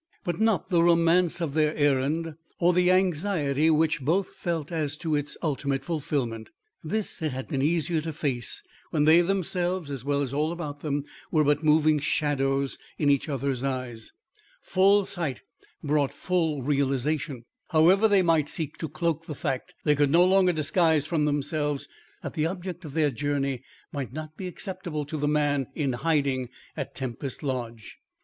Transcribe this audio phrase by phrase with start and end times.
[0.23, 5.15] But not the romance of their errand, or the anxiety which both felt as to
[5.15, 6.49] its ultimate fulfilment.
[6.83, 10.79] This it had been easier to face when they themselves as well as all about
[10.79, 14.11] them, were but moving shadows in each other's eyes.
[14.63, 15.43] Full sight
[15.83, 17.45] brought full realisation.
[17.69, 21.87] However they might seek to cloak the fact, they could no longer disguise from themselves
[22.23, 23.61] that the object of their journey
[23.91, 27.99] might not be acceptable to the man in hiding at Tempest Lodge.